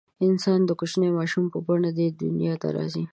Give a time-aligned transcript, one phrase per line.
[0.27, 3.03] انسان د کوچني ماشوم په بڼه دې دنیا ته راځي.